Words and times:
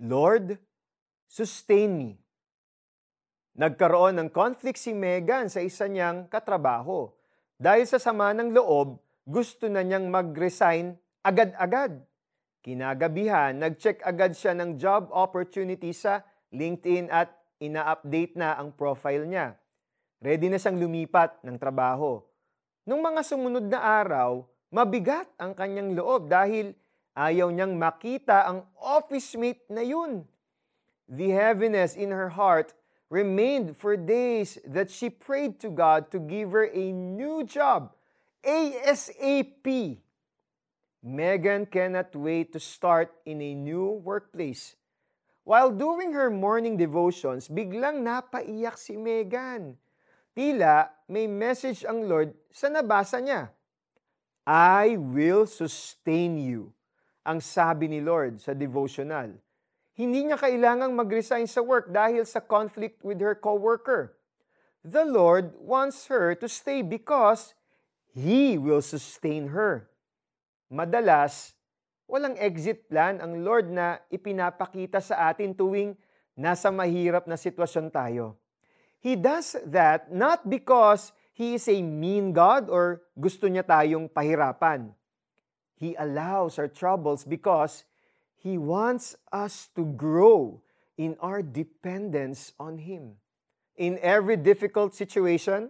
Lord, 0.00 0.58
sustain 1.30 1.94
me. 1.94 2.10
Nagkaroon 3.54 4.18
ng 4.18 4.30
conflict 4.34 4.82
si 4.82 4.90
Megan 4.90 5.46
sa 5.46 5.62
isa 5.62 5.86
niyang 5.86 6.26
katrabaho. 6.26 7.14
Dahil 7.54 7.86
sa 7.86 8.02
sama 8.02 8.34
ng 8.34 8.50
loob, 8.50 8.98
gusto 9.22 9.70
na 9.70 9.86
niyang 9.86 10.10
mag-resign 10.10 10.98
agad-agad. 11.22 12.02
Kinagabihan, 12.66 13.54
nag-check 13.54 14.02
agad 14.02 14.34
siya 14.34 14.58
ng 14.58 14.74
job 14.74 15.06
opportunity 15.14 15.94
sa 15.94 16.26
LinkedIn 16.50 17.06
at 17.14 17.30
ina-update 17.62 18.34
na 18.34 18.58
ang 18.58 18.74
profile 18.74 19.22
niya. 19.22 19.54
Ready 20.18 20.50
na 20.50 20.58
siyang 20.58 20.82
lumipat 20.82 21.38
ng 21.46 21.54
trabaho. 21.54 22.18
Nung 22.82 23.00
mga 23.00 23.22
sumunod 23.22 23.70
na 23.70 23.80
araw, 23.80 24.42
mabigat 24.74 25.30
ang 25.38 25.54
kanyang 25.54 25.94
loob 25.94 26.26
dahil 26.26 26.74
ayaw 27.14 27.50
niyang 27.50 27.78
makita 27.78 28.46
ang 28.46 28.66
office 28.78 29.38
mate 29.38 29.62
na 29.70 29.82
yun. 29.82 30.26
The 31.06 31.30
heaviness 31.30 31.94
in 31.94 32.10
her 32.10 32.34
heart 32.34 32.74
remained 33.08 33.78
for 33.78 33.94
days 33.94 34.58
that 34.66 34.90
she 34.90 35.08
prayed 35.08 35.62
to 35.62 35.70
God 35.70 36.10
to 36.10 36.18
give 36.18 36.50
her 36.50 36.66
a 36.66 36.90
new 36.92 37.46
job 37.46 37.94
ASAP. 38.44 39.98
Megan 41.04 41.66
cannot 41.66 42.16
wait 42.16 42.52
to 42.52 42.60
start 42.60 43.12
in 43.24 43.40
a 43.40 43.54
new 43.54 44.00
workplace. 44.00 44.76
While 45.44 45.72
doing 45.72 46.16
her 46.16 46.32
morning 46.32 46.80
devotions, 46.80 47.52
biglang 47.52 48.00
napaiyak 48.00 48.80
si 48.80 48.96
Megan. 48.96 49.76
Tila 50.32 50.88
may 51.08 51.28
message 51.28 51.84
ang 51.84 52.08
Lord 52.08 52.32
sa 52.48 52.72
nabasa 52.72 53.20
niya. 53.20 53.52
I 54.48 54.96
will 54.96 55.44
sustain 55.44 56.40
you, 56.40 56.72
ang 57.24 57.40
sabi 57.40 57.88
ni 57.88 58.04
Lord 58.04 58.38
sa 58.38 58.52
devotional 58.52 59.34
hindi 59.94 60.26
niya 60.26 60.34
kailangang 60.34 60.90
mag-resign 60.90 61.46
sa 61.46 61.62
work 61.62 61.86
dahil 61.86 62.26
sa 62.26 62.42
conflict 62.42 63.06
with 63.06 63.22
her 63.22 63.38
coworker. 63.38 64.18
The 64.82 65.06
Lord 65.06 65.54
wants 65.54 66.10
her 66.10 66.34
to 66.42 66.50
stay 66.50 66.82
because 66.82 67.54
He 68.10 68.58
will 68.58 68.82
sustain 68.82 69.54
her. 69.54 69.86
Madalas, 70.66 71.54
walang 72.10 72.34
exit 72.42 72.90
plan 72.90 73.22
ang 73.22 73.46
Lord 73.46 73.70
na 73.70 74.02
ipinapakita 74.10 74.98
sa 74.98 75.30
atin 75.30 75.54
tuwing 75.54 75.94
nasa 76.34 76.74
mahirap 76.74 77.30
na 77.30 77.38
sitwasyon 77.38 77.94
tayo. 77.94 78.34
He 78.98 79.14
does 79.14 79.54
that 79.62 80.10
not 80.10 80.42
because 80.50 81.14
He 81.30 81.54
is 81.54 81.70
a 81.70 81.78
mean 81.78 82.34
God 82.34 82.66
or 82.66 83.06
gusto 83.14 83.46
niya 83.46 83.62
tayong 83.62 84.10
pahirapan. 84.10 84.90
He 85.84 85.94
allows 85.96 86.58
our 86.58 86.66
troubles 86.66 87.26
because 87.28 87.84
He 88.40 88.56
wants 88.56 89.16
us 89.30 89.68
to 89.76 89.84
grow 89.84 90.62
in 90.96 91.14
our 91.20 91.42
dependence 91.42 92.54
on 92.58 92.78
Him. 92.78 93.16
In 93.76 93.98
every 94.00 94.38
difficult 94.38 94.94
situation, 94.94 95.68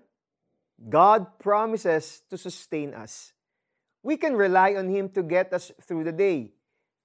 God 0.89 1.41
promises 1.41 2.23
to 2.31 2.39
sustain 2.39 2.95
us. 2.95 3.33
We 4.05 4.17
can 4.17 4.37
rely 4.37 4.77
on 4.77 4.89
Him 4.89 5.09
to 5.19 5.23
get 5.25 5.53
us 5.53 5.73
through 5.83 6.05
the 6.05 6.13
day. 6.13 6.53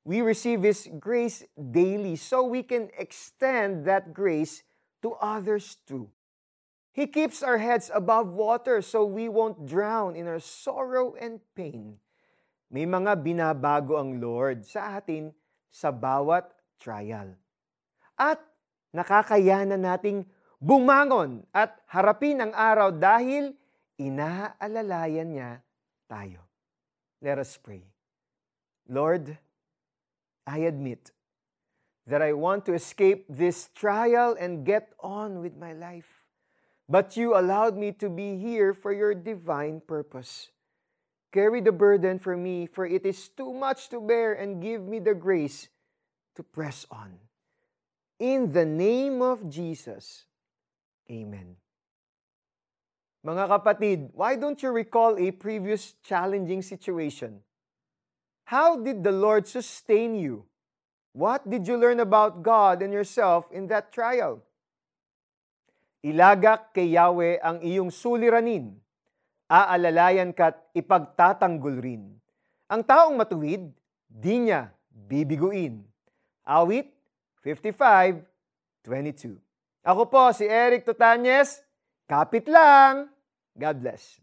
We 0.06 0.22
receive 0.22 0.62
His 0.62 0.88
grace 1.00 1.44
daily 1.58 2.16
so 2.16 2.44
we 2.44 2.62
can 2.62 2.92
extend 2.96 3.86
that 3.86 4.14
grace 4.14 4.62
to 5.02 5.14
others 5.14 5.78
too. 5.88 6.12
He 6.92 7.08
keeps 7.08 7.42
our 7.42 7.58
heads 7.58 7.90
above 7.92 8.34
water 8.34 8.84
so 8.84 9.04
we 9.04 9.30
won't 9.30 9.66
drown 9.66 10.16
in 10.16 10.28
our 10.28 10.40
sorrow 10.40 11.16
and 11.20 11.40
pain. 11.56 11.98
May 12.70 12.86
mga 12.86 13.18
binabago 13.18 13.98
ang 13.98 14.22
Lord 14.22 14.62
sa 14.62 15.02
atin 15.02 15.34
sa 15.74 15.90
bawat 15.90 16.50
trial. 16.78 17.34
At 18.14 18.38
nakakayanan 18.94 19.82
nating 19.82 20.26
bumangon 20.62 21.46
at 21.50 21.82
harapin 21.90 22.46
ang 22.46 22.54
araw 22.54 22.94
dahil 22.94 23.58
inaalalayan 23.98 25.30
niya 25.34 25.52
tayo. 26.06 26.46
Let 27.26 27.42
us 27.42 27.58
pray. 27.58 27.84
Lord, 28.86 29.34
I 30.46 30.66
admit 30.66 31.12
that 32.10 32.22
I 32.22 32.34
want 32.34 32.66
to 32.66 32.74
escape 32.74 33.26
this 33.30 33.70
trial 33.74 34.34
and 34.38 34.66
get 34.66 34.94
on 35.02 35.42
with 35.42 35.58
my 35.58 35.74
life. 35.74 36.26
But 36.90 37.14
you 37.14 37.38
allowed 37.38 37.78
me 37.78 37.94
to 38.02 38.10
be 38.10 38.42
here 38.42 38.74
for 38.74 38.90
your 38.90 39.14
divine 39.14 39.82
purpose. 39.86 40.50
Carry 41.32 41.62
the 41.62 41.72
burden 41.72 42.18
for 42.18 42.36
me, 42.36 42.66
for 42.66 42.86
it 42.86 43.06
is 43.06 43.30
too 43.30 43.54
much 43.54 43.90
to 43.90 44.02
bear, 44.02 44.34
and 44.34 44.62
give 44.62 44.82
me 44.82 44.98
the 44.98 45.14
grace 45.14 45.70
to 46.36 46.42
press 46.42 46.86
on. 46.90 47.22
In 48.18 48.52
the 48.52 48.66
name 48.66 49.22
of 49.22 49.48
Jesus, 49.50 50.26
Amen. 51.10 51.58
Mga 53.26 53.46
kapatid, 53.50 54.00
why 54.14 54.38
don't 54.38 54.62
you 54.62 54.70
recall 54.70 55.18
a 55.18 55.34
previous 55.34 55.98
challenging 56.06 56.62
situation? 56.62 57.42
How 58.46 58.78
did 58.78 59.04
the 59.04 59.12
Lord 59.12 59.50
sustain 59.50 60.16
you? 60.16 60.46
What 61.12 61.50
did 61.50 61.68
you 61.68 61.76
learn 61.76 62.00
about 62.00 62.46
God 62.46 62.82
and 62.82 62.94
yourself 62.94 63.50
in 63.52 63.68
that 63.68 63.92
trial? 63.92 64.46
Ilagak 66.06 66.72
kay 66.72 66.96
Yahweh 66.96 67.44
ang 67.44 67.60
iyong 67.60 67.92
suliranin 67.92 68.80
aalalayan 69.50 70.30
ka't 70.30 70.62
ipagtatanggol 70.78 71.82
rin. 71.82 72.22
Ang 72.70 72.86
taong 72.86 73.18
matuwid, 73.18 73.74
di 74.06 74.46
niya 74.46 74.70
bibiguin. 74.94 75.82
Awit 76.46 76.94
55.22 77.42 79.42
Ako 79.82 80.06
po 80.06 80.30
si 80.38 80.46
Eric 80.46 80.86
Tutanyes. 80.86 81.66
Kapit 82.06 82.46
lang. 82.46 83.10
God 83.58 83.78
bless. 83.82 84.22